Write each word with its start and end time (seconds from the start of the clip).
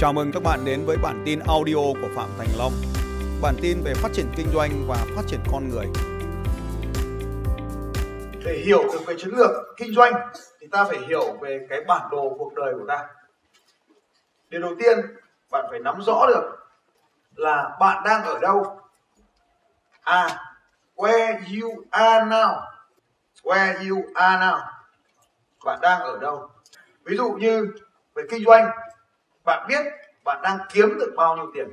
Chào 0.00 0.12
mừng 0.12 0.32
các 0.32 0.42
bạn 0.42 0.64
đến 0.64 0.86
với 0.86 0.96
bản 0.96 1.22
tin 1.26 1.40
audio 1.48 1.74
của 1.74 2.08
Phạm 2.16 2.28
Thành 2.38 2.48
Long. 2.58 2.72
Bản 3.42 3.54
tin 3.62 3.82
về 3.84 3.94
phát 3.94 4.08
triển 4.12 4.26
kinh 4.36 4.46
doanh 4.54 4.70
và 4.88 4.96
phát 5.16 5.22
triển 5.26 5.40
con 5.52 5.68
người. 5.68 5.86
Để 8.44 8.62
hiểu 8.64 8.82
được 8.82 9.06
về 9.06 9.14
chiến 9.18 9.30
lược 9.30 9.50
kinh 9.76 9.94
doanh 9.94 10.12
thì 10.60 10.66
ta 10.72 10.84
phải 10.84 10.98
hiểu 11.08 11.36
về 11.40 11.66
cái 11.70 11.80
bản 11.88 12.08
đồ 12.10 12.36
cuộc 12.38 12.54
đời 12.54 12.74
của 12.74 12.84
ta. 12.88 13.08
Điều 14.48 14.60
đầu 14.60 14.74
tiên 14.78 14.98
bạn 15.50 15.66
phải 15.70 15.78
nắm 15.78 16.02
rõ 16.06 16.26
được 16.26 16.42
là 17.34 17.76
bạn 17.80 18.02
đang 18.04 18.24
ở 18.24 18.38
đâu. 18.38 18.80
À, 20.02 20.44
where 20.96 21.60
you 21.62 21.84
are 21.90 22.24
now. 22.26 22.60
Where 23.42 23.90
you 23.90 24.02
are 24.14 24.46
now. 24.46 24.60
Bạn 25.64 25.78
đang 25.82 26.00
ở 26.00 26.18
đâu? 26.18 26.48
Ví 27.04 27.16
dụ 27.16 27.30
như 27.32 27.72
về 28.14 28.22
kinh 28.30 28.44
doanh 28.44 28.70
bạn 29.44 29.66
biết 29.68 29.86
bạn 30.24 30.42
đang 30.42 30.58
kiếm 30.72 30.98
được 30.98 31.12
bao 31.16 31.36
nhiêu 31.36 31.50
tiền? 31.54 31.68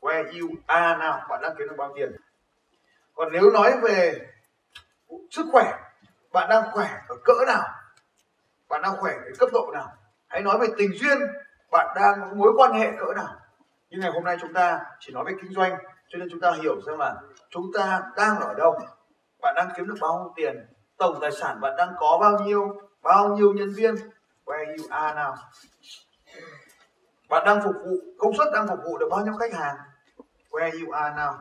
Where 0.00 0.40
you 0.40 0.48
are 0.66 0.98
now, 1.04 1.28
bạn 1.28 1.42
đang 1.42 1.54
kiếm 1.58 1.68
được 1.68 1.76
bao 1.78 1.88
nhiêu 1.88 2.06
tiền? 2.06 2.20
Còn 3.14 3.32
nếu 3.32 3.50
nói 3.50 3.80
về 3.82 4.26
sức 5.30 5.46
khỏe, 5.52 5.72
bạn 6.32 6.48
đang 6.48 6.70
khỏe 6.72 7.00
ở 7.08 7.16
cỡ 7.24 7.34
nào? 7.46 7.62
Bạn 8.68 8.82
đang 8.82 8.96
khỏe 8.96 9.12
ở 9.12 9.30
cấp 9.38 9.48
độ 9.52 9.70
nào? 9.74 9.92
Hãy 10.28 10.40
nói 10.42 10.58
về 10.58 10.66
tình 10.78 10.90
duyên, 10.94 11.18
bạn 11.70 11.86
đang 11.96 12.20
có 12.20 12.34
mối 12.34 12.52
quan 12.56 12.72
hệ 12.72 12.90
cỡ 12.98 13.14
nào? 13.16 13.36
Nhưng 13.90 14.00
ngày 14.00 14.10
hôm 14.10 14.24
nay 14.24 14.36
chúng 14.40 14.52
ta 14.52 14.80
chỉ 15.00 15.12
nói 15.12 15.24
về 15.24 15.32
kinh 15.42 15.52
doanh, 15.52 15.78
cho 16.08 16.18
nên 16.18 16.28
chúng 16.30 16.40
ta 16.40 16.52
hiểu 16.52 16.80
rằng 16.86 16.98
là 16.98 17.14
chúng 17.50 17.70
ta 17.74 18.02
đang 18.16 18.40
ở 18.40 18.54
đâu. 18.54 18.78
Bạn 19.40 19.54
đang 19.56 19.68
kiếm 19.76 19.88
được 19.88 19.96
bao 20.00 20.18
nhiêu 20.18 20.32
tiền? 20.36 20.66
Tổng 20.96 21.18
tài 21.20 21.32
sản 21.32 21.60
bạn 21.60 21.76
đang 21.76 21.94
có 21.98 22.18
bao 22.20 22.38
nhiêu? 22.44 22.80
Bao 23.02 23.28
nhiêu 23.36 23.52
nhân 23.52 23.72
viên? 23.72 23.94
Where 24.44 24.76
you 24.78 24.84
are 24.90 25.20
now? 25.20 25.34
Bạn 27.28 27.44
đang 27.46 27.60
phục 27.64 27.74
vụ, 27.84 27.96
công 28.18 28.36
suất 28.36 28.48
đang 28.52 28.68
phục 28.68 28.78
vụ 28.84 28.98
được 28.98 29.08
bao 29.10 29.24
nhiêu 29.24 29.34
khách 29.36 29.52
hàng? 29.52 29.76
Where 30.50 30.84
you 30.84 30.92
are 30.92 31.16
now? 31.16 31.34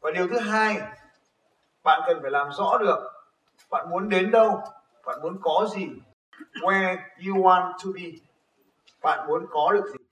Và 0.00 0.10
điều 0.10 0.28
thứ 0.28 0.38
hai, 0.38 0.80
bạn 1.82 2.00
cần 2.06 2.18
phải 2.22 2.30
làm 2.30 2.52
rõ 2.52 2.78
được 2.78 3.18
bạn 3.70 3.90
muốn 3.90 4.08
đến 4.08 4.30
đâu, 4.30 4.62
bạn 5.06 5.22
muốn 5.22 5.38
có 5.42 5.68
gì, 5.74 5.88
where 6.54 6.96
you 7.26 7.42
want 7.42 7.72
to 7.72 7.90
be, 7.94 8.02
bạn 9.02 9.26
muốn 9.26 9.46
có 9.50 9.72
được 9.72 9.84
gì. 9.92 10.04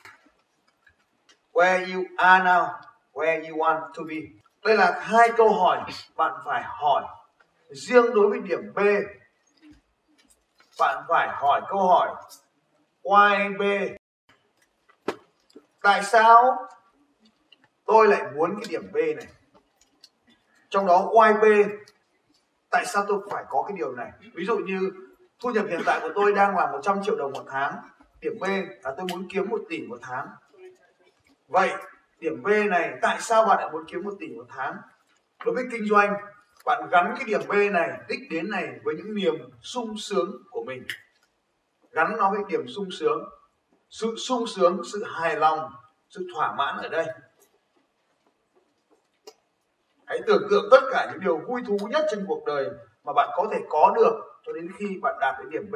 Where 1.53 1.95
you 1.95 2.05
are 2.17 2.45
now, 2.45 2.69
where 3.13 3.51
you 3.51 3.57
want 3.57 3.81
to 3.81 4.03
be. 4.09 4.17
Đây 4.65 4.77
là 4.77 5.01
hai 5.03 5.31
câu 5.37 5.53
hỏi 5.53 5.79
bạn 6.17 6.33
phải 6.45 6.63
hỏi. 6.65 7.05
Riêng 7.69 8.15
đối 8.15 8.29
với 8.31 8.39
điểm 8.39 8.73
B, 8.75 8.79
bạn 10.79 11.05
phải 11.09 11.29
hỏi 11.33 11.61
câu 11.69 11.89
hỏi, 11.89 12.15
why 13.03 13.59
B? 13.59 13.63
Tại 15.87 16.03
sao 16.03 16.69
tôi 17.85 18.09
lại 18.09 18.23
muốn 18.35 18.57
cái 18.61 18.67
điểm 18.69 18.93
B 18.93 18.97
này? 18.97 19.27
Trong 20.69 20.87
đó 20.87 21.11
YB 21.13 21.45
tại 22.71 22.87
sao 22.87 23.05
tôi 23.09 23.21
phải 23.31 23.45
có 23.49 23.65
cái 23.69 23.77
điều 23.77 23.93
này? 23.93 24.11
Ví 24.35 24.45
dụ 24.45 24.59
như 24.59 24.91
thu 25.41 25.51
nhập 25.51 25.67
hiện 25.69 25.81
tại 25.87 26.01
của 26.03 26.11
tôi 26.15 26.33
đang 26.33 26.57
là 26.57 26.73
100 26.73 27.03
triệu 27.05 27.17
đồng 27.17 27.33
một 27.33 27.45
tháng. 27.49 27.75
Điểm 28.21 28.33
B 28.41 28.45
là 28.83 28.95
tôi 28.97 29.07
muốn 29.11 29.29
kiếm 29.29 29.49
1 29.49 29.61
tỷ 29.69 29.87
một 29.87 29.99
tháng. 30.03 30.29
Vậy, 31.49 31.71
điểm 32.19 32.43
B 32.43 32.47
này, 32.71 32.99
tại 33.03 33.17
sao 33.21 33.47
bạn 33.47 33.59
lại 33.59 33.69
muốn 33.73 33.85
kiếm 33.89 34.03
1 34.05 34.15
tỷ 34.21 34.29
một 34.29 34.47
tháng? 34.49 34.77
Đối 35.45 35.55
với 35.55 35.65
kinh 35.71 35.89
doanh, 35.89 36.15
bạn 36.65 36.89
gắn 36.91 37.15
cái 37.17 37.25
điểm 37.25 37.41
B 37.49 37.53
này, 37.73 37.91
đích 38.09 38.21
đến 38.31 38.51
này 38.51 38.69
với 38.85 38.95
những 38.95 39.15
niềm 39.15 39.35
sung 39.63 39.99
sướng 39.99 40.43
của 40.51 40.65
mình. 40.65 40.87
Gắn 41.93 42.17
nó 42.17 42.31
với 42.31 42.41
điểm 42.49 42.69
sung 42.69 42.89
sướng 42.91 43.29
sự 43.91 44.15
sung 44.17 44.47
sướng, 44.47 44.83
sự 44.93 45.05
hài 45.05 45.37
lòng, 45.37 45.73
sự 46.09 46.27
thỏa 46.35 46.55
mãn 46.55 46.77
ở 46.77 46.89
đây. 46.89 47.07
Hãy 50.07 50.21
tưởng 50.27 50.47
tượng 50.51 50.69
tất 50.71 50.81
cả 50.91 51.09
những 51.13 51.21
điều 51.21 51.39
vui 51.39 51.63
thú 51.67 51.77
nhất 51.91 52.07
trên 52.11 52.25
cuộc 52.29 52.45
đời 52.47 52.71
mà 53.05 53.13
bạn 53.13 53.31
có 53.37 53.47
thể 53.53 53.59
có 53.69 53.93
được 53.97 54.15
cho 54.47 54.53
đến 54.53 54.73
khi 54.79 54.99
bạn 55.03 55.17
đạt 55.21 55.35
đến 55.39 55.51
điểm 55.51 55.71
B. 55.71 55.75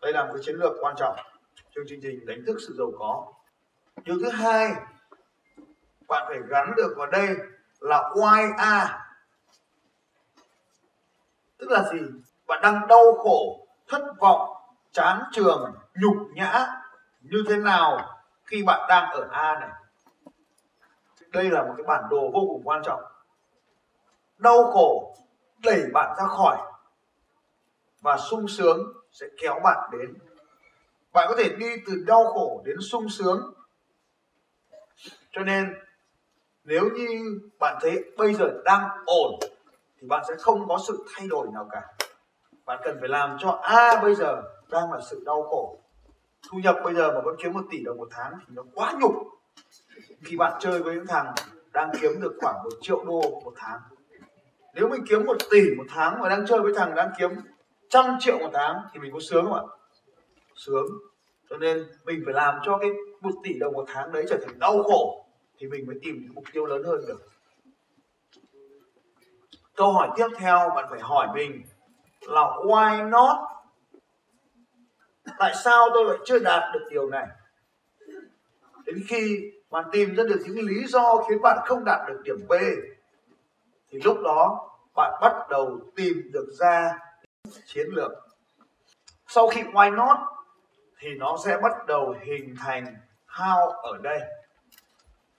Đây 0.00 0.12
là 0.12 0.24
một 0.24 0.30
cái 0.34 0.42
chiến 0.44 0.56
lược 0.56 0.72
quan 0.80 0.94
trọng. 0.98 1.16
Trong 1.70 1.84
chương 1.88 2.00
trình 2.02 2.26
đánh 2.26 2.44
thức 2.46 2.56
sự 2.66 2.74
giàu 2.78 2.92
có. 2.98 3.32
Điều 4.04 4.16
thứ 4.20 4.28
hai, 4.30 4.74
bạn 6.08 6.24
phải 6.28 6.38
gắn 6.48 6.72
được 6.76 6.94
vào 6.96 7.06
đây 7.06 7.28
là 7.80 8.10
why 8.14 8.52
a. 8.56 9.06
Tức 11.58 11.70
là 11.70 11.82
gì? 11.92 11.98
Bạn 12.46 12.62
đang 12.62 12.86
đau 12.88 13.14
khổ, 13.18 13.66
thất 13.88 14.02
vọng 14.20 14.51
chán 14.92 15.22
trường, 15.32 15.74
nhục 15.94 16.16
nhã 16.34 16.66
như 17.20 17.44
thế 17.48 17.56
nào 17.56 18.18
khi 18.44 18.62
bạn 18.62 18.86
đang 18.88 19.10
ở 19.10 19.28
A 19.30 19.60
này? 19.60 19.70
Đây 21.28 21.50
là 21.50 21.62
một 21.62 21.74
cái 21.76 21.84
bản 21.86 22.04
đồ 22.10 22.30
vô 22.34 22.40
cùng 22.48 22.62
quan 22.64 22.82
trọng. 22.84 23.02
Đau 24.38 24.64
khổ 24.72 25.16
đẩy 25.58 25.82
bạn 25.92 26.16
ra 26.18 26.26
khỏi 26.26 26.58
và 28.00 28.16
sung 28.16 28.48
sướng 28.48 28.92
sẽ 29.12 29.26
kéo 29.40 29.60
bạn 29.64 29.90
đến. 29.92 30.14
Bạn 31.12 31.26
có 31.28 31.34
thể 31.38 31.48
đi 31.48 31.66
từ 31.86 32.04
đau 32.06 32.24
khổ 32.24 32.62
đến 32.64 32.76
sung 32.90 33.08
sướng. 33.08 33.54
Cho 35.30 35.40
nên, 35.40 35.74
nếu 36.64 36.84
như 36.94 37.40
bạn 37.58 37.78
thấy 37.80 38.04
bây 38.16 38.34
giờ 38.34 38.62
đang 38.64 38.88
ổn, 39.06 39.40
thì 40.00 40.06
bạn 40.08 40.24
sẽ 40.28 40.34
không 40.38 40.68
có 40.68 40.78
sự 40.86 41.06
thay 41.14 41.26
đổi 41.28 41.48
nào 41.54 41.68
cả. 41.70 41.82
Bạn 42.64 42.80
cần 42.84 42.96
phải 43.00 43.08
làm 43.08 43.36
cho 43.40 43.60
a 43.62 44.00
bây 44.02 44.14
giờ 44.14 44.42
đang 44.72 44.92
là 44.92 45.00
sự 45.10 45.22
đau 45.26 45.42
khổ. 45.42 45.78
Thu 46.50 46.58
nhập 46.58 46.76
bây 46.84 46.94
giờ 46.94 47.12
mà 47.12 47.20
vẫn 47.20 47.36
kiếm 47.38 47.52
một 47.52 47.64
tỷ 47.70 47.84
đồng 47.84 47.96
một 47.96 48.08
tháng 48.10 48.32
thì 48.40 48.46
nó 48.48 48.62
quá 48.74 48.94
nhục. 49.00 49.12
Khi 50.24 50.36
bạn 50.36 50.52
chơi 50.60 50.82
với 50.82 50.94
những 50.94 51.06
thằng 51.06 51.34
đang 51.72 51.90
kiếm 52.00 52.20
được 52.20 52.32
khoảng 52.40 52.62
một 52.64 52.70
triệu 52.80 53.04
đô 53.04 53.20
một 53.44 53.52
tháng. 53.56 53.80
Nếu 54.74 54.88
mình 54.88 55.04
kiếm 55.08 55.24
một 55.26 55.36
tỷ 55.50 55.60
một 55.76 55.84
tháng 55.88 56.20
mà 56.20 56.28
đang 56.28 56.46
chơi 56.46 56.60
với 56.60 56.72
thằng 56.76 56.94
đang 56.94 57.10
kiếm 57.18 57.30
trăm 57.88 58.16
triệu 58.20 58.38
một 58.38 58.50
tháng 58.52 58.76
thì 58.92 59.00
mình 59.00 59.12
có 59.12 59.20
sướng 59.20 59.44
không 59.44 59.54
ạ? 59.54 59.62
Sướng. 60.56 60.86
Cho 61.50 61.56
nên 61.56 61.86
mình 62.04 62.22
phải 62.24 62.34
làm 62.34 62.54
cho 62.64 62.78
cái 62.78 62.90
một 63.20 63.30
tỷ 63.42 63.58
đồng 63.58 63.72
một 63.72 63.84
tháng 63.88 64.12
đấy 64.12 64.24
trở 64.28 64.38
thành 64.46 64.58
đau 64.58 64.82
khổ 64.82 65.24
thì 65.58 65.66
mình 65.66 65.86
mới 65.86 65.96
tìm 66.02 66.28
mục 66.34 66.44
tiêu 66.52 66.66
lớn 66.66 66.82
hơn 66.84 67.00
được. 67.08 67.20
Câu 69.76 69.92
hỏi 69.92 70.08
tiếp 70.16 70.28
theo 70.38 70.58
bạn 70.76 70.86
phải 70.90 71.00
hỏi 71.00 71.28
mình 71.34 71.62
là 72.20 72.40
why 72.40 73.08
not 73.08 73.36
tại 75.38 75.54
sao 75.64 75.88
tôi 75.94 76.04
lại 76.04 76.16
chưa 76.24 76.38
đạt 76.38 76.62
được 76.74 76.86
điều 76.90 77.10
này? 77.10 77.26
Đến 78.84 79.02
khi 79.08 79.52
bạn 79.70 79.84
tìm 79.92 80.14
ra 80.14 80.24
được 80.24 80.40
những 80.44 80.66
lý 80.66 80.86
do 80.86 81.22
khiến 81.28 81.42
bạn 81.42 81.58
không 81.64 81.84
đạt 81.84 82.08
được 82.08 82.20
điểm 82.24 82.48
B, 82.48 82.52
thì 83.90 84.00
lúc 84.04 84.18
đó 84.24 84.70
bạn 84.94 85.12
bắt 85.20 85.32
đầu 85.50 85.80
tìm 85.96 86.30
được 86.32 86.46
ra 86.58 86.98
chiến 87.66 87.86
lược. 87.90 88.12
Sau 89.26 89.48
khi 89.48 89.62
why 89.62 89.94
not, 89.94 90.16
thì 90.98 91.08
nó 91.14 91.36
sẽ 91.44 91.58
bắt 91.62 91.86
đầu 91.86 92.14
hình 92.20 92.54
thành 92.58 92.96
how 93.28 93.70
ở 93.70 93.98
đây. 94.02 94.20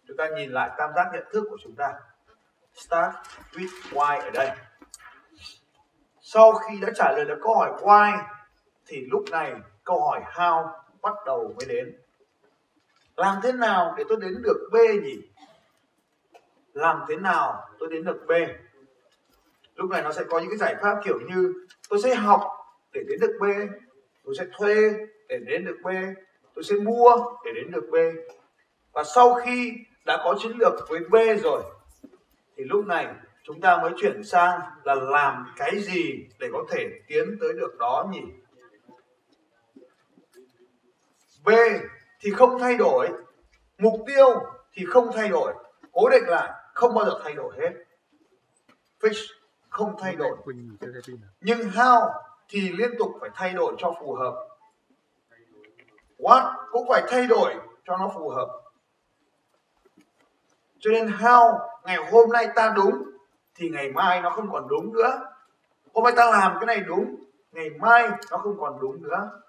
Chúng 0.08 0.18
ta 0.18 0.28
nhìn 0.36 0.52
lại 0.52 0.72
tam 0.78 0.90
giác 0.96 1.10
nhận 1.14 1.24
thức 1.34 1.48
của 1.50 1.58
chúng 1.64 1.76
ta. 1.76 1.94
Start 2.74 3.16
with 3.52 3.92
why 3.92 4.22
ở 4.22 4.30
đây. 4.30 4.52
Sau 6.22 6.54
khi 6.54 6.80
đã 6.82 6.88
trả 6.96 7.12
lời 7.12 7.26
được 7.26 7.40
câu 7.44 7.58
hỏi 7.58 7.72
why, 7.82 8.24
thì 8.86 9.06
lúc 9.12 9.24
này 9.32 9.54
câu 9.84 10.02
hỏi 10.02 10.22
how 10.34 10.68
bắt 11.02 11.14
đầu 11.26 11.56
mới 11.58 11.66
đến. 11.68 11.98
Làm 13.16 13.40
thế 13.44 13.52
nào 13.52 13.94
để 13.98 14.04
tôi 14.10 14.18
đến 14.22 14.42
được 14.42 14.70
B 14.72 14.76
nhỉ? 15.04 15.18
Làm 16.74 17.00
thế 17.08 17.16
nào 17.16 17.68
tôi 17.80 17.90
đến 17.92 18.06
được 18.06 18.26
B? 18.28 18.32
Lúc 19.76 19.90
này 19.90 20.02
nó 20.02 20.12
sẽ 20.12 20.24
có 20.30 20.40
những 20.40 20.50
cái 20.50 20.58
giải 20.58 20.76
pháp 20.82 21.02
kiểu 21.04 21.20
như 21.20 21.54
tôi 21.90 22.02
sẽ 22.02 22.16
học 22.16 22.42
để 22.94 23.02
đến 23.08 23.20
được 23.20 23.38
B, 23.40 23.44
tôi 24.26 24.36
sẽ 24.38 24.46
thuê 24.58 24.76
để 25.28 25.38
đến 25.38 25.66
được 25.66 25.78
B, 25.84 25.88
tôi 26.56 26.64
sẽ 26.64 26.76
mua 26.76 27.12
để 27.46 27.52
đến 27.56 27.72
được 27.72 27.90
B. 27.92 27.96
Và 28.94 29.04
sau 29.04 29.34
khi 29.34 29.74
đã 30.06 30.22
có 30.24 30.36
chiến 30.40 30.52
lược 30.58 30.74
với 30.90 31.00
B 31.00 31.16
rồi, 31.44 31.64
thì 32.58 32.64
lúc 32.64 32.86
này 32.86 33.08
chúng 33.44 33.62
ta 33.62 33.78
mới 33.78 33.92
chuyển 33.98 34.24
sang 34.24 34.60
là 34.84 34.96
làm 34.96 35.54
cái 35.58 35.80
gì 35.80 36.28
để 36.40 36.50
có 36.54 36.66
thể 36.70 36.90
tiến 37.08 37.38
tới 37.42 37.54
được 37.54 37.78
đó 37.80 38.08
nhỉ? 38.12 38.22
Về 41.46 41.82
thì 42.20 42.32
không 42.32 42.60
thay 42.60 42.78
đổi, 42.78 43.10
mục 43.78 43.94
tiêu 44.08 44.28
thì 44.74 44.86
không 44.86 45.12
thay 45.14 45.30
đổi, 45.30 45.54
cố 45.92 46.10
định 46.10 46.24
lại, 46.28 46.52
không 46.74 46.94
bao 46.94 47.06
giờ 47.06 47.20
thay 47.24 47.34
đổi 47.34 47.54
hết. 47.62 47.72
Fix 49.02 49.14
không 49.70 49.96
thay 50.00 50.16
đổi. 50.16 50.38
Nhưng 51.42 51.60
how 51.60 52.12
thì 52.50 52.72
liên 52.72 52.92
tục 53.00 53.12
phải 53.22 53.30
thay 53.34 53.54
đổi 53.54 53.76
cho 53.78 53.94
phù 54.00 54.14
hợp. 54.14 54.48
What 56.18 56.54
cũng 56.72 56.88
phải 56.90 57.04
thay 57.08 57.28
đổi 57.28 57.56
cho 57.86 57.98
nó 57.98 58.12
phù 58.16 58.30
hợp. 58.30 58.62
Cho 60.80 60.92
nên 60.92 61.08
how 61.08 61.60
ngày 61.84 61.98
hôm 62.12 62.32
nay 62.32 62.48
ta 62.56 62.74
đúng 62.76 63.04
thì 63.56 63.70
ngày 63.70 63.92
mai 63.92 64.22
nó 64.22 64.30
không 64.30 64.52
còn 64.52 64.68
đúng 64.68 64.94
nữa. 64.94 65.20
Hôm 65.94 66.04
nay 66.04 66.14
ta 66.16 66.32
làm 66.32 66.58
cái 66.60 66.66
này 66.66 66.80
đúng, 66.88 67.16
ngày 67.52 67.70
mai 67.70 68.10
nó 68.32 68.38
không 68.38 68.60
còn 68.60 68.80
đúng 68.82 69.04
nữa 69.04 69.43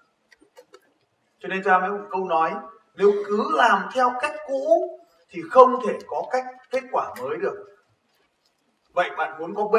cho 1.45 1.49
nên 1.49 1.63
ra 1.63 1.79
mới 1.79 1.89
một 1.89 2.05
câu 2.11 2.27
nói, 2.27 2.53
nếu 2.95 3.11
cứ 3.27 3.43
làm 3.55 3.89
theo 3.93 4.13
cách 4.21 4.35
cũ 4.47 4.99
thì 5.29 5.41
không 5.51 5.79
thể 5.87 5.93
có 6.07 6.23
cách 6.31 6.45
kết 6.69 6.83
quả 6.91 7.13
mới 7.21 7.37
được. 7.37 7.77
Vậy 8.93 9.09
bạn 9.17 9.39
muốn 9.39 9.55
có 9.55 9.63
b, 9.63 9.75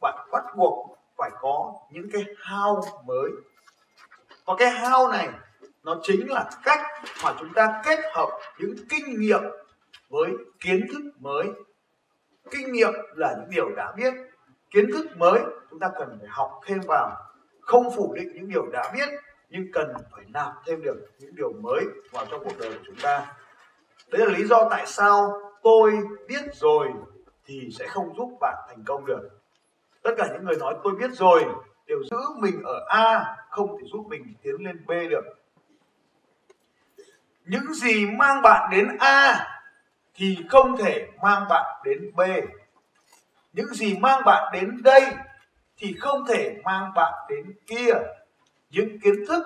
bạn 0.00 0.28
bắt 0.32 0.44
buộc 0.56 0.98
phải 1.16 1.30
có 1.40 1.74
những 1.90 2.08
cái 2.12 2.24
how 2.44 2.80
mới. 3.06 3.30
Và 4.46 4.54
cái 4.58 4.70
how 4.70 5.10
này, 5.10 5.28
nó 5.82 5.96
chính 6.02 6.30
là 6.30 6.50
cách 6.64 6.80
mà 7.24 7.34
chúng 7.40 7.52
ta 7.54 7.82
kết 7.84 8.00
hợp 8.14 8.28
những 8.58 8.74
kinh 8.88 9.20
nghiệm 9.20 9.42
với 10.08 10.30
kiến 10.60 10.86
thức 10.92 11.02
mới. 11.18 11.46
Kinh 12.50 12.72
nghiệm 12.72 12.92
là 13.14 13.34
những 13.38 13.50
điều 13.50 13.68
đã 13.76 13.92
biết. 13.96 14.14
Kiến 14.70 14.86
thức 14.92 15.06
mới, 15.16 15.40
chúng 15.70 15.78
ta 15.78 15.90
cần 15.98 16.16
phải 16.20 16.28
học 16.28 16.60
thêm 16.66 16.80
vào, 16.88 17.16
không 17.60 17.96
phủ 17.96 18.14
định 18.16 18.28
những 18.34 18.48
điều 18.48 18.66
đã 18.72 18.92
biết 18.94 19.08
nhưng 19.48 19.72
cần 19.72 19.92
phải 20.12 20.24
nạp 20.28 20.52
thêm 20.66 20.82
được 20.82 20.96
những 21.18 21.34
điều 21.36 21.52
mới 21.52 21.84
vào 22.10 22.26
trong 22.30 22.44
cuộc 22.44 22.58
đời 22.58 22.70
của 22.70 22.84
chúng 22.86 22.96
ta. 23.02 23.34
Đấy 24.10 24.26
là 24.26 24.38
lý 24.38 24.44
do 24.44 24.68
tại 24.70 24.86
sao 24.86 25.40
tôi 25.62 25.92
biết 26.28 26.54
rồi 26.54 26.88
thì 27.44 27.68
sẽ 27.78 27.86
không 27.86 28.16
giúp 28.16 28.38
bạn 28.40 28.54
thành 28.68 28.84
công 28.86 29.06
được. 29.06 29.30
Tất 30.02 30.10
cả 30.18 30.28
những 30.32 30.44
người 30.44 30.56
nói 30.56 30.74
tôi 30.84 30.94
biết 30.94 31.10
rồi 31.12 31.44
đều 31.86 32.04
giữ 32.10 32.18
mình 32.38 32.62
ở 32.64 32.84
a, 32.88 33.36
không 33.50 33.78
thể 33.78 33.88
giúp 33.92 34.06
mình 34.08 34.34
tiến 34.42 34.54
lên 34.58 34.86
b 34.86 34.90
được. 34.90 35.24
Những 37.44 37.74
gì 37.74 38.06
mang 38.06 38.42
bạn 38.42 38.70
đến 38.72 38.88
a 38.98 39.46
thì 40.14 40.38
không 40.48 40.76
thể 40.76 41.08
mang 41.22 41.44
bạn 41.48 41.82
đến 41.84 42.10
b. 42.16 42.20
Những 43.52 43.74
gì 43.74 43.98
mang 43.98 44.22
bạn 44.24 44.52
đến 44.52 44.82
đây 44.82 45.02
thì 45.76 45.94
không 45.98 46.26
thể 46.26 46.56
mang 46.64 46.92
bạn 46.94 47.12
đến 47.28 47.54
kia 47.66 47.92
những 48.70 49.00
kiến 49.00 49.14
thức 49.28 49.42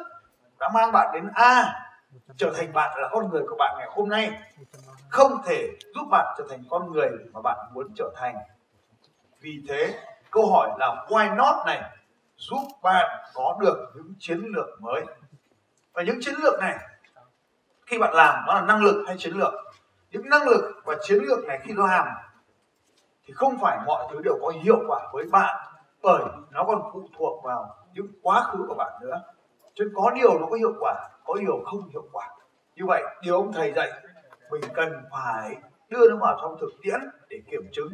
đã 0.60 0.68
mang 0.74 0.92
bạn 0.92 1.10
đến 1.14 1.28
a, 1.34 1.74
trở 2.36 2.52
thành 2.56 2.72
bạn 2.72 2.98
là 3.00 3.08
con 3.12 3.30
người 3.30 3.42
của 3.48 3.56
bạn 3.58 3.74
ngày 3.78 3.88
hôm 3.90 4.08
nay. 4.08 4.30
Không 5.08 5.42
thể 5.44 5.68
giúp 5.94 6.06
bạn 6.10 6.34
trở 6.38 6.44
thành 6.50 6.64
con 6.70 6.92
người 6.92 7.10
mà 7.32 7.40
bạn 7.40 7.58
muốn 7.72 7.94
trở 7.96 8.10
thành. 8.16 8.36
Vì 9.40 9.62
thế, 9.68 9.98
câu 10.30 10.52
hỏi 10.52 10.70
là 10.78 11.06
why 11.08 11.36
not 11.36 11.66
này 11.66 11.82
giúp 12.36 12.62
bạn 12.82 13.24
có 13.34 13.58
được 13.60 13.92
những 13.94 14.14
chiến 14.18 14.38
lược 14.38 14.80
mới. 14.80 15.04
Và 15.92 16.02
những 16.02 16.18
chiến 16.20 16.34
lược 16.42 16.60
này, 16.60 16.78
khi 17.86 17.98
bạn 17.98 18.14
làm 18.14 18.44
nó 18.46 18.54
là 18.54 18.60
năng 18.60 18.82
lực 18.82 19.04
hay 19.06 19.16
chiến 19.18 19.34
lược? 19.34 19.52
Những 20.10 20.28
năng 20.28 20.48
lực 20.48 20.82
và 20.84 20.96
chiến 21.02 21.18
lược 21.22 21.44
này 21.44 21.58
khi 21.62 21.72
làm 21.76 22.06
thì 23.24 23.34
không 23.34 23.58
phải 23.60 23.78
mọi 23.86 24.08
thứ 24.10 24.20
đều 24.24 24.38
có 24.42 24.52
hiệu 24.62 24.78
quả 24.88 25.00
với 25.12 25.24
bạn 25.32 25.66
bởi 26.02 26.22
nó 26.50 26.64
còn 26.64 26.90
phụ 26.92 27.08
thuộc 27.18 27.44
vào 27.44 27.76
những 27.94 28.06
quá 28.22 28.42
khứ 28.42 28.64
của 28.68 28.74
bạn 28.74 28.92
nữa. 29.00 29.22
Cho 29.74 29.84
nên 29.84 29.94
có 29.96 30.10
điều 30.10 30.38
nó 30.38 30.46
có 30.50 30.56
hiệu 30.56 30.72
quả, 30.80 30.94
có 31.24 31.34
điều 31.40 31.62
không 31.64 31.88
hiệu 31.88 32.08
quả. 32.12 32.28
Như 32.76 32.86
vậy, 32.86 33.02
điều 33.22 33.36
ông 33.36 33.52
thầy 33.52 33.72
dạy, 33.72 33.90
mình 34.50 34.62
cần 34.74 34.92
phải 35.10 35.56
đưa 35.88 36.10
nó 36.10 36.16
vào 36.16 36.38
trong 36.42 36.56
thực 36.60 36.70
tiễn 36.82 37.00
để 37.28 37.40
kiểm 37.50 37.68
chứng. 37.72 37.92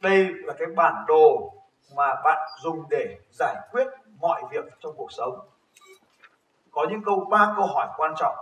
Đây 0.00 0.28
là 0.28 0.54
cái 0.58 0.68
bản 0.76 1.04
đồ 1.08 1.52
mà 1.96 2.14
bạn 2.24 2.48
dùng 2.62 2.84
để 2.90 3.18
giải 3.30 3.56
quyết 3.72 3.86
mọi 4.20 4.42
việc 4.50 4.64
trong 4.80 4.92
cuộc 4.96 5.12
sống. 5.12 5.48
Có 6.70 6.86
những 6.90 7.02
câu, 7.04 7.26
ba 7.30 7.52
câu 7.56 7.66
hỏi 7.66 7.88
quan 7.96 8.14
trọng. 8.18 8.34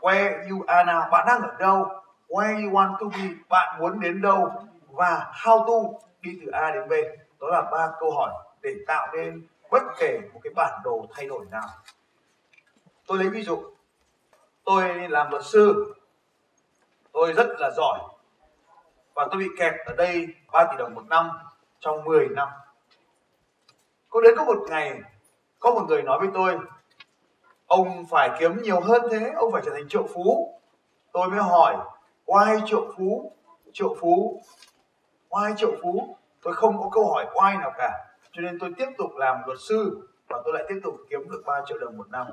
Where 0.00 0.50
you 0.50 0.64
are 0.66 0.92
now 0.92 1.10
bạn 1.10 1.26
đang 1.28 1.42
ở 1.42 1.54
đâu? 1.58 1.88
Where 2.28 2.64
you 2.64 2.72
want 2.72 2.96
to 2.98 3.06
be, 3.06 3.28
bạn 3.48 3.80
muốn 3.80 4.00
đến 4.00 4.22
đâu? 4.22 4.52
Và 4.90 5.32
how 5.44 5.66
to, 5.66 5.98
đi 6.20 6.38
từ 6.44 6.50
a 6.50 6.70
đến 6.70 6.88
b. 6.88 6.92
Đó 7.40 7.48
là 7.48 7.62
ba 7.62 7.88
câu 8.00 8.10
hỏi 8.10 8.30
để 8.62 8.74
tạo 8.86 9.06
nên 9.12 9.46
bất 9.70 9.82
kể 9.98 10.20
một 10.32 10.40
cái 10.42 10.52
bản 10.56 10.80
đồ 10.84 11.06
thay 11.14 11.26
đổi 11.26 11.46
nào. 11.50 11.68
Tôi 13.06 13.18
lấy 13.18 13.28
ví 13.28 13.42
dụ. 13.42 13.62
Tôi 14.64 15.08
làm 15.08 15.30
luật 15.30 15.44
sư. 15.44 15.94
Tôi 17.12 17.32
rất 17.32 17.46
là 17.58 17.70
giỏi. 17.76 17.98
Và 19.14 19.28
tôi 19.30 19.38
bị 19.38 19.48
kẹt 19.58 19.74
ở 19.86 19.94
đây 19.94 20.26
3 20.52 20.64
tỷ 20.70 20.76
đồng 20.78 20.94
một 20.94 21.04
năm 21.08 21.30
trong 21.80 22.04
10 22.04 22.28
năm. 22.28 22.48
Có 24.08 24.20
đến 24.20 24.34
có 24.36 24.44
một 24.44 24.58
ngày, 24.68 25.00
có 25.58 25.70
một 25.70 25.84
người 25.88 26.02
nói 26.02 26.18
với 26.18 26.28
tôi, 26.34 26.58
ông 27.66 28.06
phải 28.10 28.30
kiếm 28.38 28.62
nhiều 28.62 28.80
hơn 28.80 29.02
thế, 29.10 29.32
ông 29.36 29.52
phải 29.52 29.62
trở 29.64 29.70
thành 29.72 29.88
triệu 29.88 30.06
phú. 30.14 30.54
Tôi 31.12 31.28
mới 31.28 31.40
hỏi 31.40 31.76
oai 32.26 32.56
triệu 32.66 32.92
phú? 32.96 33.32
Triệu 33.72 33.96
phú? 34.00 34.42
Oai 35.28 35.52
triệu 35.56 35.72
phú? 35.82 36.16
Tôi 36.42 36.54
không 36.54 36.78
có 36.82 36.88
câu 36.92 37.12
hỏi 37.12 37.26
oai 37.34 37.56
nào 37.56 37.72
cả 37.78 37.92
cho 38.36 38.42
nên 38.42 38.58
tôi 38.58 38.70
tiếp 38.76 38.88
tục 38.98 39.10
làm 39.16 39.36
luật 39.46 39.58
sư 39.60 40.08
và 40.28 40.42
tôi 40.44 40.54
lại 40.54 40.64
tiếp 40.68 40.80
tục 40.84 40.94
kiếm 41.10 41.30
được 41.30 41.42
3 41.46 41.62
triệu 41.66 41.78
đồng 41.78 41.96
một 41.96 42.10
năm. 42.10 42.26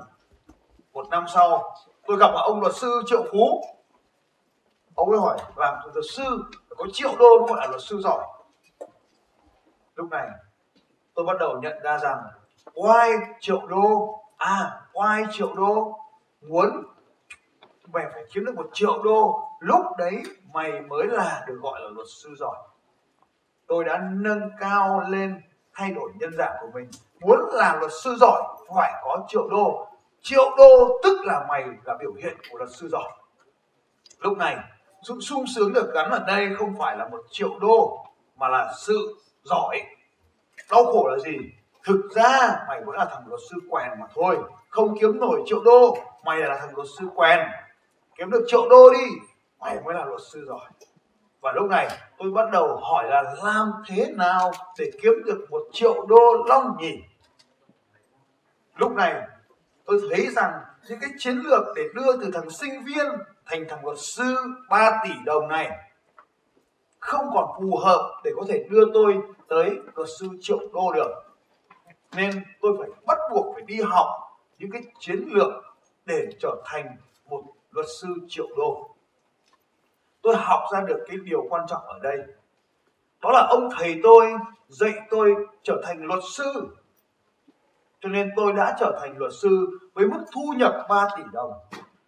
Một 0.92 1.08
năm 1.10 1.24
sau, 1.34 1.74
tôi 2.06 2.16
gặp 2.16 2.30
ông 2.34 2.60
luật 2.60 2.74
sư 2.74 3.02
triệu 3.06 3.24
phú. 3.32 3.62
Ông 4.94 5.10
ấy 5.10 5.18
hỏi, 5.18 5.38
làm 5.56 5.74
luật 5.94 6.04
sư, 6.10 6.44
có 6.70 6.86
triệu 6.92 7.16
đô 7.18 7.38
mới 7.38 7.48
gọi 7.48 7.58
là 7.60 7.66
luật 7.66 7.80
sư 7.80 8.00
giỏi. 8.00 8.26
Lúc 9.94 10.10
này, 10.10 10.28
tôi 11.14 11.24
bắt 11.26 11.36
đầu 11.40 11.60
nhận 11.62 11.82
ra 11.82 11.98
rằng 11.98 12.18
quay 12.74 13.10
triệu 13.40 13.66
đô 13.66 14.20
à 14.36 14.80
quay 14.92 15.24
triệu 15.30 15.54
đô, 15.54 15.98
muốn 16.40 16.82
mày 17.92 18.06
phải 18.12 18.24
kiếm 18.32 18.44
được 18.44 18.54
một 18.54 18.70
triệu 18.72 19.02
đô, 19.02 19.48
lúc 19.60 19.86
đấy 19.98 20.22
mày 20.52 20.80
mới 20.80 21.06
là 21.06 21.44
được 21.48 21.58
gọi 21.62 21.80
là 21.80 21.88
luật 21.88 22.06
sư 22.22 22.34
giỏi. 22.38 22.56
Tôi 23.66 23.84
đã 23.84 23.98
nâng 24.12 24.50
cao 24.60 25.04
lên 25.08 25.40
thay 25.74 25.90
đổi 25.90 26.10
nhân 26.18 26.32
dạng 26.38 26.56
của 26.60 26.68
mình. 26.74 26.90
Muốn 27.20 27.38
làm 27.52 27.78
luật 27.80 27.92
sư 28.02 28.16
giỏi, 28.20 28.42
phải 28.76 28.92
có 29.04 29.24
triệu 29.28 29.48
đô. 29.48 29.86
Triệu 30.22 30.50
đô 30.56 31.00
tức 31.02 31.18
là 31.24 31.46
mày 31.48 31.64
là 31.84 31.96
biểu 32.00 32.12
hiện 32.12 32.36
của 32.50 32.58
luật 32.58 32.70
sư 32.70 32.88
giỏi. 32.88 33.10
Lúc 34.20 34.38
này, 34.38 34.56
sự 35.02 35.20
sung 35.20 35.44
sướng 35.46 35.72
được 35.72 35.90
gắn 35.94 36.10
ở 36.10 36.24
đây 36.26 36.48
không 36.58 36.74
phải 36.78 36.96
là 36.96 37.08
một 37.08 37.22
triệu 37.30 37.58
đô, 37.60 38.06
mà 38.36 38.48
là 38.48 38.72
sự 38.78 39.16
giỏi. 39.42 39.82
Đau 40.70 40.84
khổ 40.84 41.08
là 41.08 41.18
gì? 41.18 41.36
Thực 41.84 42.10
ra, 42.14 42.64
mày 42.68 42.80
vẫn 42.84 42.96
là 42.96 43.04
thằng 43.04 43.22
luật 43.28 43.40
sư 43.50 43.56
quèn 43.70 43.88
mà 44.00 44.06
thôi. 44.14 44.38
Không 44.68 44.98
kiếm 45.00 45.20
nổi 45.20 45.42
triệu 45.46 45.62
đô, 45.64 45.98
mày 46.24 46.40
là 46.40 46.58
thằng 46.60 46.76
luật 46.76 46.88
sư 46.98 47.06
quèn. 47.14 47.38
Kiếm 48.18 48.30
được 48.30 48.44
triệu 48.46 48.68
đô 48.68 48.92
đi, 48.92 49.06
mày 49.60 49.80
mới 49.84 49.94
là 49.94 50.04
luật 50.04 50.20
sư 50.32 50.44
giỏi 50.48 50.70
và 51.44 51.52
lúc 51.52 51.70
này 51.70 51.88
tôi 52.18 52.30
bắt 52.30 52.50
đầu 52.52 52.76
hỏi 52.82 53.04
là 53.10 53.34
làm 53.42 53.72
thế 53.86 54.12
nào 54.16 54.52
để 54.78 54.90
kiếm 55.02 55.12
được 55.24 55.46
một 55.50 55.62
triệu 55.72 56.06
đô 56.06 56.44
long 56.46 56.76
nhỉ? 56.80 57.02
Lúc 58.76 58.92
này 58.92 59.22
tôi 59.84 60.00
thấy 60.10 60.26
rằng 60.26 60.52
những 60.88 60.98
cái 61.00 61.10
chiến 61.18 61.36
lược 61.36 61.62
để 61.76 61.82
đưa 61.94 62.16
từ 62.16 62.30
thằng 62.34 62.50
sinh 62.50 62.84
viên 62.84 63.06
thành 63.46 63.64
thằng 63.68 63.84
luật 63.84 63.98
sư 63.98 64.36
3 64.70 65.00
tỷ 65.04 65.10
đồng 65.24 65.48
này 65.48 65.70
không 67.00 67.30
còn 67.34 67.50
phù 67.60 67.76
hợp 67.76 68.20
để 68.24 68.30
có 68.36 68.42
thể 68.48 68.66
đưa 68.70 68.84
tôi 68.94 69.14
tới 69.48 69.70
luật 69.94 70.08
sư 70.20 70.28
triệu 70.40 70.58
đô 70.72 70.92
được. 70.92 71.10
Nên 72.16 72.30
tôi 72.60 72.76
phải 72.78 72.88
bắt 73.06 73.18
buộc 73.30 73.54
phải 73.54 73.62
đi 73.66 73.80
học 73.80 74.06
những 74.58 74.70
cái 74.70 74.82
chiến 74.98 75.28
lược 75.32 75.52
để 76.06 76.26
trở 76.40 76.62
thành 76.64 76.96
một 77.26 77.42
luật 77.70 77.86
sư 78.00 78.08
triệu 78.28 78.46
đô 78.56 78.93
tôi 80.24 80.36
học 80.36 80.60
ra 80.72 80.80
được 80.80 81.04
cái 81.08 81.16
điều 81.24 81.46
quan 81.48 81.66
trọng 81.68 81.82
ở 81.86 81.98
đây. 82.02 82.18
Đó 83.22 83.30
là 83.32 83.46
ông 83.50 83.68
thầy 83.78 84.00
tôi 84.02 84.32
dạy 84.68 84.92
tôi 85.10 85.34
trở 85.62 85.80
thành 85.84 86.04
luật 86.04 86.20
sư. 86.32 86.66
Cho 88.00 88.08
nên 88.08 88.30
tôi 88.36 88.52
đã 88.52 88.76
trở 88.80 88.98
thành 89.00 89.18
luật 89.18 89.32
sư 89.42 89.78
với 89.94 90.06
mức 90.06 90.24
thu 90.34 90.54
nhập 90.56 90.86
3 90.88 91.08
tỷ 91.16 91.22
đồng. 91.32 91.52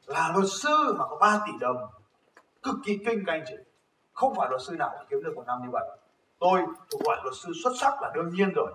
Là 0.07 0.33
luật 0.35 0.47
sư 0.51 0.95
mà 0.99 1.05
có 1.09 1.17
3 1.17 1.41
tỷ 1.47 1.53
đồng. 1.61 1.77
Cực 2.63 2.75
kỳ 2.85 2.99
kinh 3.07 3.25
các 3.27 3.33
anh 3.33 3.45
chị. 3.49 3.55
Không 4.13 4.35
phải 4.35 4.49
luật 4.49 4.61
sư 4.63 4.77
nào 4.79 4.91
cũng 4.99 5.07
kiếm 5.11 5.23
được 5.25 5.33
một 5.37 5.45
năm 5.47 5.59
như 5.63 5.69
vậy. 5.73 5.89
Tôi 6.39 6.61
thuộc 6.91 7.03
loại 7.05 7.21
luật 7.23 7.35
sư 7.43 7.53
xuất 7.65 7.73
sắc 7.81 8.03
là 8.03 8.11
đương 8.15 8.31
nhiên 8.31 8.53
rồi. 8.55 8.73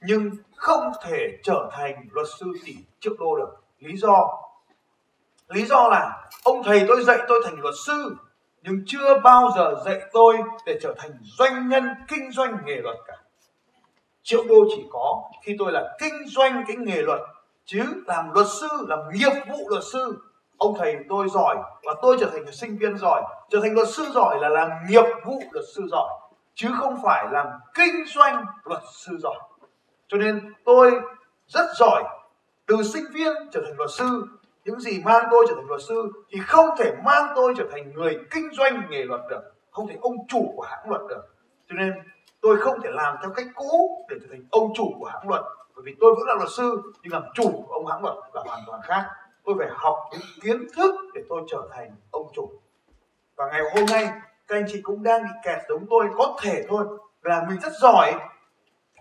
Nhưng 0.00 0.30
không 0.56 0.92
thể 1.02 1.38
trở 1.42 1.68
thành 1.72 2.08
luật 2.12 2.26
sư 2.38 2.46
tỷ 2.64 2.76
triệu 3.00 3.14
đô 3.18 3.36
được. 3.36 3.56
Lý 3.78 3.96
do. 3.96 4.28
Lý 5.48 5.64
do 5.64 5.88
là 5.88 6.28
ông 6.44 6.62
thầy 6.62 6.84
tôi 6.88 7.04
dạy 7.04 7.18
tôi 7.28 7.42
thành 7.44 7.60
luật 7.60 7.74
sư 7.86 8.16
nhưng 8.62 8.82
chưa 8.86 9.20
bao 9.24 9.50
giờ 9.56 9.74
dạy 9.84 10.00
tôi 10.12 10.36
để 10.66 10.78
trở 10.82 10.94
thành 10.98 11.10
doanh 11.22 11.68
nhân, 11.68 11.88
kinh 12.08 12.32
doanh 12.32 12.56
nghề 12.64 12.76
luật 12.76 12.96
cả. 13.06 13.14
Triệu 14.22 14.44
đô 14.48 14.64
chỉ 14.76 14.84
có 14.90 15.22
khi 15.42 15.56
tôi 15.58 15.72
là 15.72 15.96
kinh 16.00 16.26
doanh 16.26 16.64
cái 16.66 16.76
nghề 16.76 17.02
luật, 17.02 17.20
chứ 17.64 17.82
làm 18.06 18.32
luật 18.32 18.46
sư, 18.60 18.68
làm 18.88 18.98
nghiệp 19.12 19.32
vụ 19.48 19.68
luật 19.68 19.82
sư. 19.92 20.18
Ông 20.58 20.74
thầy 20.78 20.96
tôi 21.08 21.28
giỏi 21.28 21.56
và 21.82 21.94
tôi 22.02 22.16
trở 22.20 22.30
thành 22.32 22.52
sinh 22.52 22.78
viên 22.78 22.98
giỏi. 22.98 23.22
Trở 23.50 23.60
thành 23.62 23.74
luật 23.74 23.88
sư 23.88 24.06
giỏi 24.14 24.38
là 24.40 24.48
làm 24.48 24.70
nghiệp 24.88 25.04
vụ 25.24 25.42
luật 25.50 25.64
sư 25.74 25.82
giỏi, 25.90 26.10
chứ 26.54 26.68
không 26.78 26.96
phải 27.02 27.26
làm 27.32 27.46
kinh 27.74 28.04
doanh 28.06 28.44
luật 28.64 28.82
sư 28.92 29.18
giỏi. 29.22 29.36
Cho 30.08 30.16
nên 30.16 30.54
tôi 30.64 31.00
rất 31.46 31.66
giỏi 31.78 32.04
từ 32.66 32.82
sinh 32.82 33.04
viên 33.12 33.32
trở 33.52 33.62
thành 33.64 33.76
luật 33.76 33.90
sư 33.90 34.26
những 34.64 34.80
gì 34.80 35.02
mang 35.04 35.24
tôi 35.30 35.46
trở 35.48 35.54
thành 35.54 35.68
luật 35.68 35.80
sư 35.88 36.12
thì 36.30 36.40
không 36.46 36.66
thể 36.78 36.92
mang 37.04 37.32
tôi 37.36 37.54
trở 37.56 37.64
thành 37.72 37.92
người 37.92 38.18
kinh 38.30 38.48
doanh 38.52 38.82
nghề 38.90 39.04
luật 39.04 39.20
được. 39.30 39.42
Không 39.70 39.88
thể 39.88 39.96
ông 40.00 40.16
chủ 40.28 40.52
của 40.56 40.62
hãng 40.62 40.90
luật 40.90 41.00
được. 41.08 41.22
Cho 41.68 41.74
nên 41.74 41.92
tôi 42.40 42.56
không 42.56 42.80
thể 42.82 42.90
làm 42.92 43.16
theo 43.22 43.30
cách 43.36 43.46
cũ 43.54 44.04
để 44.08 44.16
trở 44.20 44.26
thành 44.30 44.42
ông 44.50 44.72
chủ 44.74 44.92
của 44.98 45.06
hãng 45.06 45.28
luật. 45.28 45.42
Bởi 45.74 45.82
vì 45.86 45.96
tôi 46.00 46.14
vẫn 46.14 46.26
là 46.26 46.34
luật 46.34 46.48
sư, 46.56 46.82
nhưng 47.02 47.12
làm 47.12 47.22
chủ 47.34 47.64
của 47.66 47.72
ông 47.74 47.86
hãng 47.86 48.04
luật 48.04 48.14
là 48.34 48.42
hoàn 48.46 48.60
toàn 48.66 48.80
khác. 48.84 49.04
Tôi 49.44 49.54
phải 49.58 49.68
học 49.70 49.98
những 50.12 50.20
kiến 50.42 50.66
thức 50.76 50.94
để 51.14 51.22
tôi 51.28 51.42
trở 51.50 51.68
thành 51.72 51.90
ông 52.10 52.26
chủ. 52.34 52.50
Và 53.36 53.46
ngày 53.46 53.62
hôm 53.74 53.84
nay, 53.90 54.08
các 54.48 54.56
anh 54.56 54.64
chị 54.68 54.80
cũng 54.82 55.02
đang 55.02 55.22
bị 55.22 55.30
kẹt 55.44 55.58
giống 55.68 55.86
tôi, 55.90 56.06
có 56.18 56.36
thể 56.42 56.64
thôi. 56.68 56.86
Là 57.22 57.46
mình 57.48 57.60
rất 57.60 57.72
giỏi 57.80 58.14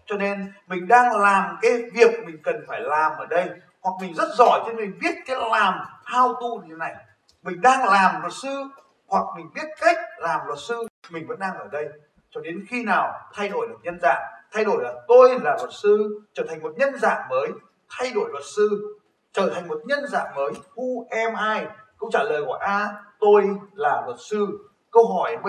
cho 0.10 0.18
nên 0.18 0.54
mình 0.68 0.88
đang 0.88 1.22
làm 1.22 1.58
cái 1.62 1.72
việc 1.94 2.12
mình 2.26 2.38
cần 2.44 2.56
phải 2.68 2.82
làm 2.82 3.12
ở 3.18 3.26
đây, 3.26 3.50
hoặc 3.82 3.92
mình 4.02 4.14
rất 4.14 4.28
giỏi 4.38 4.60
cho 4.66 4.68
nên 4.68 4.78
mình 4.78 5.00
biết 5.02 5.16
cái 5.26 5.38
làm 5.52 5.74
how 6.06 6.34
to 6.34 6.68
như 6.68 6.76
này. 6.76 6.96
Mình 7.44 7.62
đang 7.62 7.86
làm 7.86 8.22
luật 8.22 8.34
sư, 8.34 8.64
hoặc 9.08 9.24
mình 9.36 9.50
biết 9.56 9.68
cách 9.82 9.98
làm 10.18 10.40
luật 10.48 10.60
sư, 10.60 10.88
mình 11.10 11.28
vẫn 11.28 11.40
đang 11.40 11.58
ở 11.58 11.68
đây. 11.72 11.90
Cho 12.30 12.42
đến 12.42 12.66
khi 12.70 12.84
nào 12.84 13.14
thay 13.34 13.50
đổi 13.50 13.68
được 13.68 13.78
nhân 13.84 14.00
dạng, 14.02 14.22
thay 14.52 14.66
đổi 14.66 14.84
là 14.84 14.94
tôi 15.08 15.40
là 15.40 15.58
luật 15.60 15.74
sư, 15.84 16.22
trở 16.34 16.44
thành 16.50 16.62
một 16.62 16.74
nhân 16.78 17.00
dạng 17.00 17.30
mới, 17.30 17.48
thay 17.90 18.12
đổi 18.16 18.30
luật 18.32 18.44
sư, 18.56 18.98
trở 19.32 19.52
thành 19.54 19.68
một 19.68 19.82
nhân 19.86 20.08
dạng 20.08 20.36
mới, 20.36 20.52
who 20.76 21.06
am 21.10 21.60
I? 21.60 21.66
Câu 22.00 22.10
trả 22.14 22.24
lời 22.24 22.44
của 22.46 22.58
A, 22.62 22.88
tôi 23.20 23.44
là 23.74 24.02
luật 24.06 24.18
sư. 24.20 24.70
Câu 24.92 25.14
hỏi 25.14 25.38
B, 25.44 25.48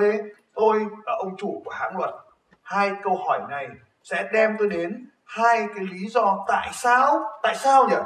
tôi 0.54 0.86
là 1.06 1.12
ông 1.18 1.36
chủ 1.36 1.62
của 1.64 1.70
hãng 1.70 1.96
luật. 1.96 2.10
Hai 2.62 2.92
câu 3.02 3.16
hỏi 3.26 3.40
này 3.48 3.68
sẽ 4.02 4.28
đem 4.32 4.56
tôi 4.58 4.68
đến 4.68 5.10
hai 5.24 5.68
cái 5.74 5.84
lý 5.84 6.08
do 6.08 6.44
tại 6.48 6.70
sao 6.72 7.20
tại 7.42 7.56
sao 7.56 7.88
nhỉ? 7.88 7.96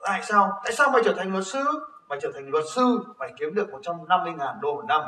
Tại 0.00 0.22
sao? 0.22 0.60
Tại 0.64 0.72
sao 0.72 0.90
mày 0.90 1.02
trở 1.04 1.14
thành 1.16 1.32
luật 1.32 1.46
sư? 1.46 1.64
Mày 2.08 2.18
trở 2.22 2.30
thành 2.34 2.48
luật 2.48 2.64
sư, 2.74 2.98
mày 3.18 3.32
kiếm 3.38 3.54
được 3.54 3.70
150 3.70 4.32
ngàn 4.32 4.60
đô 4.60 4.74
một 4.74 4.84
năm. 4.88 5.02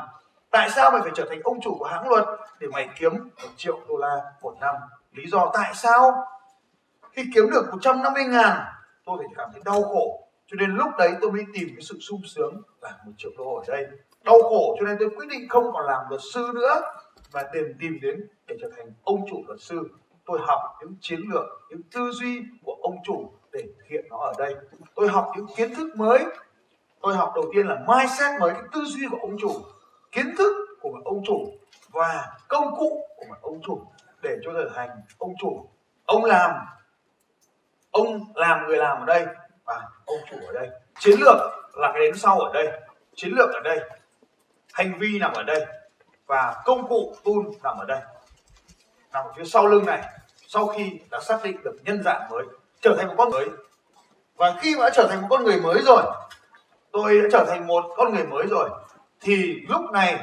Tại 0.51 0.69
sao 0.69 0.91
mày 0.91 1.01
phải 1.01 1.11
trở 1.15 1.25
thành 1.29 1.41
ông 1.43 1.61
chủ 1.61 1.75
của 1.79 1.85
hãng 1.85 2.09
luật 2.09 2.25
để 2.59 2.67
mày 2.67 2.89
kiếm 2.99 3.13
một 3.13 3.49
triệu 3.57 3.79
đô 3.87 3.97
la 3.97 4.21
một 4.41 4.55
năm? 4.59 4.75
Lý 5.11 5.23
do 5.27 5.51
tại 5.53 5.71
sao? 5.75 6.27
Khi 7.11 7.25
kiếm 7.33 7.49
được 7.51 7.65
150 7.71 8.23
ngàn, 8.23 8.57
tôi 9.05 9.17
phải 9.17 9.27
cảm 9.37 9.49
thấy 9.53 9.61
đau 9.65 9.81
khổ. 9.81 10.27
Cho 10.47 10.55
nên 10.59 10.75
lúc 10.75 10.87
đấy 10.97 11.15
tôi 11.21 11.31
mới 11.31 11.45
tìm 11.53 11.67
cái 11.75 11.81
sự 11.81 11.97
sung 12.01 12.21
sướng 12.25 12.61
là 12.81 12.91
một 13.05 13.11
triệu 13.17 13.31
đô 13.37 13.55
ở 13.55 13.63
đây. 13.67 13.87
Đau 14.23 14.41
khổ, 14.41 14.75
cho 14.79 14.85
nên 14.85 14.97
tôi 14.99 15.09
quyết 15.17 15.27
định 15.29 15.49
không 15.49 15.71
còn 15.73 15.85
làm 15.85 16.01
luật 16.09 16.21
sư 16.33 16.51
nữa 16.55 16.81
và 17.31 17.43
tìm 17.53 17.63
tìm 17.79 17.99
đến 18.01 18.27
để 18.47 18.55
trở 18.61 18.69
thành 18.77 18.93
ông 19.03 19.25
chủ 19.29 19.43
luật 19.47 19.61
sư 19.61 19.89
tôi 20.25 20.39
học 20.41 20.59
những 20.79 20.95
chiến 21.01 21.19
lược, 21.33 21.45
những 21.69 21.81
tư 21.91 22.11
duy 22.11 22.41
của 22.63 22.77
ông 22.81 22.95
chủ 23.03 23.31
để 23.51 23.61
thực 23.61 23.85
hiện 23.87 24.05
nó 24.09 24.17
ở 24.17 24.33
đây. 24.37 24.55
Tôi 24.95 25.07
học 25.07 25.31
những 25.35 25.47
kiến 25.55 25.75
thức 25.75 25.95
mới. 25.95 26.25
Tôi 27.01 27.15
học 27.15 27.31
đầu 27.35 27.45
tiên 27.53 27.67
là 27.67 27.79
mindset 27.87 28.41
mới, 28.41 28.53
cái 28.53 28.63
tư 28.73 28.81
duy 28.85 29.07
của 29.11 29.17
ông 29.21 29.37
chủ, 29.39 29.51
kiến 30.11 30.35
thức 30.37 30.53
của 30.81 30.89
một 30.89 31.01
ông 31.05 31.23
chủ 31.25 31.57
và 31.89 32.37
công 32.47 32.75
cụ 32.77 33.07
của 33.17 33.25
một 33.29 33.35
ông 33.41 33.61
chủ 33.61 33.81
để 34.21 34.37
cho 34.43 34.51
trở 34.53 34.69
thành 34.75 34.89
ông 35.17 35.33
chủ. 35.39 35.69
Ông 36.05 36.23
làm 36.23 36.51
ông 37.91 38.19
làm 38.35 38.67
người 38.67 38.77
làm 38.77 38.99
ở 38.99 39.05
đây 39.05 39.25
và 39.65 39.81
ông 40.05 40.17
chủ 40.31 40.37
ở 40.47 40.53
đây. 40.53 40.69
Chiến 40.99 41.19
lược 41.19 41.37
là 41.73 41.91
cái 41.93 42.01
đến 42.01 42.15
sau 42.17 42.39
ở 42.39 42.53
đây. 42.53 42.81
Chiến 43.15 43.31
lược 43.35 43.49
ở 43.53 43.59
đây, 43.63 43.79
hành 44.73 44.99
vi 44.99 45.19
nằm 45.19 45.33
ở 45.33 45.43
đây 45.43 45.65
và 46.25 46.61
công 46.65 46.87
cụ 46.87 47.13
tool 47.23 47.55
nằm 47.63 47.77
ở 47.77 47.85
đây 47.85 48.01
nằm 49.15 49.25
ở 49.25 49.31
phía 49.37 49.43
sau 49.43 49.67
lưng 49.67 49.85
này, 49.85 50.01
sau 50.47 50.67
khi 50.67 50.99
đã 51.11 51.19
xác 51.19 51.43
định 51.43 51.63
được 51.63 51.75
nhân 51.83 52.03
dạng 52.03 52.29
mới, 52.29 52.43
trở 52.81 52.95
thành 52.97 53.07
một 53.07 53.13
con 53.17 53.31
mới. 53.31 53.45
Và 54.35 54.53
khi 54.61 54.75
mà 54.75 54.83
đã 54.83 54.89
trở 54.95 55.07
thành 55.09 55.21
một 55.21 55.27
con 55.29 55.43
người 55.43 55.61
mới 55.61 55.81
rồi, 55.81 56.03
tôi 56.91 57.21
đã 57.21 57.29
trở 57.31 57.45
thành 57.47 57.67
một 57.67 57.85
con 57.97 58.15
người 58.15 58.25
mới 58.25 58.47
rồi, 58.47 58.69
thì 59.21 59.65
lúc 59.69 59.81
này 59.91 60.19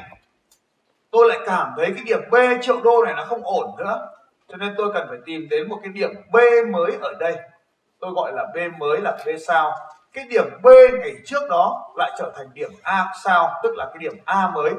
tôi 1.11 1.29
lại 1.29 1.39
cảm 1.45 1.73
thấy 1.77 1.85
cái 1.95 2.03
điểm 2.05 2.19
B 2.31 2.35
triệu 2.61 2.81
đô 2.81 3.05
này 3.05 3.13
nó 3.13 3.25
không 3.25 3.43
ổn 3.43 3.75
nữa. 3.77 4.09
Cho 4.47 4.57
nên 4.57 4.73
tôi 4.77 4.91
cần 4.93 5.07
phải 5.09 5.17
tìm 5.25 5.47
đến 5.49 5.69
một 5.69 5.79
cái 5.83 5.91
điểm 5.91 6.09
B 6.31 6.37
mới 6.71 6.97
ở 7.01 7.13
đây. 7.19 7.37
Tôi 7.99 8.11
gọi 8.11 8.33
là 8.33 8.45
B 8.55 8.57
mới 8.79 9.01
là 9.01 9.17
B 9.25 9.29
sao. 9.47 9.75
Cái 10.13 10.25
điểm 10.29 10.45
B 10.61 10.67
ngày 10.99 11.15
trước 11.25 11.49
đó 11.49 11.93
lại 11.95 12.11
trở 12.19 12.31
thành 12.35 12.47
điểm 12.53 12.71
A 12.83 13.05
sao, 13.23 13.59
tức 13.63 13.75
là 13.75 13.85
cái 13.85 13.97
điểm 13.99 14.13
A 14.25 14.47
mới. 14.47 14.71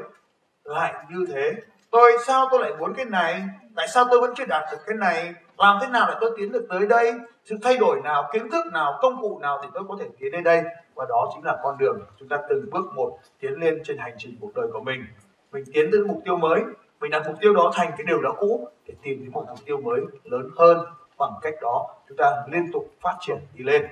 Lại 0.63 0.93
như 1.09 1.25
thế. 1.33 1.53
Tôi, 1.91 2.17
sao 2.27 2.47
tôi 2.51 2.59
lại 2.59 2.71
muốn 2.79 2.93
cái 2.93 3.05
này? 3.05 3.43
Tại 3.75 3.87
sao 3.87 4.05
tôi 4.11 4.19
vẫn 4.21 4.33
chưa 4.37 4.45
đạt 4.45 4.63
được 4.71 4.77
cái 4.85 4.95
này? 4.97 5.33
Làm 5.57 5.77
thế 5.81 5.87
nào 5.87 6.07
để 6.09 6.15
tôi 6.21 6.31
tiến 6.37 6.51
được 6.51 6.65
tới 6.69 6.87
đây? 6.87 7.13
Sự 7.45 7.55
thay 7.63 7.77
đổi 7.77 8.01
nào, 8.03 8.29
kiến 8.33 8.51
thức 8.51 8.65
nào, 8.73 8.99
công 9.01 9.21
cụ 9.21 9.39
nào 9.39 9.59
thì 9.63 9.69
tôi 9.73 9.83
có 9.87 9.97
thể 9.99 10.05
tiến 10.19 10.31
đến 10.31 10.43
đây? 10.43 10.63
Và 10.95 11.05
đó 11.09 11.29
chính 11.35 11.45
là 11.45 11.57
con 11.63 11.77
đường 11.77 11.99
chúng 12.19 12.29
ta 12.29 12.37
từng 12.49 12.69
bước 12.71 12.85
một 12.95 13.17
tiến 13.39 13.53
lên 13.53 13.81
trên 13.83 13.97
hành 13.97 14.15
trình 14.17 14.37
cuộc 14.41 14.55
đời 14.55 14.67
của 14.73 14.79
mình. 14.79 15.05
Mình 15.51 15.63
tiến 15.73 15.91
đến 15.91 16.07
mục 16.07 16.21
tiêu 16.25 16.37
mới. 16.37 16.61
Mình 16.99 17.11
đặt 17.11 17.23
mục 17.27 17.35
tiêu 17.41 17.53
đó 17.53 17.71
thành 17.73 17.91
cái 17.97 18.05
điều 18.07 18.21
đó 18.21 18.35
cũ 18.39 18.67
để 18.87 18.93
tìm 19.03 19.19
đến 19.19 19.31
một 19.31 19.45
mục 19.47 19.59
tiêu 19.65 19.77
mới 19.81 20.01
lớn 20.23 20.49
hơn. 20.57 20.85
Bằng 21.17 21.33
cách 21.41 21.53
đó, 21.61 21.95
chúng 22.09 22.17
ta 22.17 22.43
liên 22.51 22.71
tục 22.73 22.87
phát 23.01 23.15
triển 23.19 23.37
đi 23.53 23.63
lên. 23.63 23.87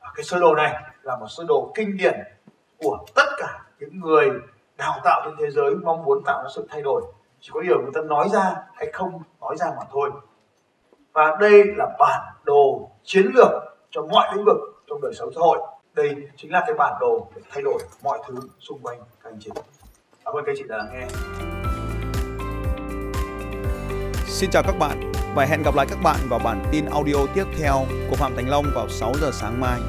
Và 0.00 0.08
cái 0.14 0.24
sơ 0.24 0.38
đồ 0.38 0.54
này 0.54 0.74
là 1.02 1.16
một 1.16 1.26
sơ 1.28 1.44
đồ 1.48 1.72
kinh 1.74 1.96
điển 1.96 2.20
của 2.78 2.98
tất 3.14 3.26
cả 3.38 3.62
những 3.80 4.00
người 4.00 4.30
đào 4.76 5.00
tạo 5.04 5.22
trên 5.24 5.34
thế 5.38 5.50
giới 5.50 5.74
mong 5.74 6.04
muốn 6.04 6.22
tạo 6.26 6.42
ra 6.42 6.48
sự 6.54 6.66
thay 6.70 6.82
đổi 6.82 7.02
chỉ 7.40 7.50
có 7.54 7.60
điều 7.60 7.82
người 7.82 7.90
ta 7.94 8.00
nói 8.00 8.28
ra 8.32 8.54
hay 8.74 8.90
không 8.92 9.22
nói 9.40 9.56
ra 9.56 9.66
mà 9.66 9.84
thôi. 9.90 10.10
Và 11.12 11.36
đây 11.40 11.64
là 11.76 11.86
bản 11.98 12.20
đồ 12.44 12.90
chiến 13.04 13.30
lược 13.34 13.50
cho 13.90 14.02
mọi 14.02 14.36
lĩnh 14.36 14.44
vực 14.44 14.56
trong 14.86 15.00
đời 15.02 15.12
sống 15.14 15.30
xã 15.34 15.40
hội. 15.40 15.58
Đây 15.94 16.16
chính 16.36 16.52
là 16.52 16.62
cái 16.66 16.74
bản 16.74 16.94
đồ 17.00 17.28
để 17.34 17.42
thay 17.50 17.62
đổi 17.62 17.82
mọi 18.02 18.18
thứ 18.28 18.34
xung 18.58 18.78
quanh 18.82 18.98
các 19.22 19.30
anh 19.30 19.38
chị. 19.40 19.50
Cảm 20.24 20.34
ơn 20.34 20.44
các 20.44 20.52
anh 20.52 20.56
chị 20.58 20.64
đã 20.68 20.76
lắng 20.76 20.88
nghe. 20.92 21.06
Xin 24.26 24.50
chào 24.50 24.62
các 24.66 24.74
bạn 24.78 25.12
và 25.34 25.44
hẹn 25.44 25.62
gặp 25.62 25.74
lại 25.74 25.86
các 25.90 25.98
bạn 26.02 26.16
vào 26.30 26.40
bản 26.44 26.62
tin 26.72 26.84
audio 26.84 27.16
tiếp 27.34 27.44
theo 27.58 27.74
của 28.10 28.16
Phạm 28.16 28.36
Thành 28.36 28.48
Long 28.48 28.64
vào 28.74 28.88
6 28.88 29.12
giờ 29.20 29.30
sáng 29.32 29.60
mai. 29.60 29.80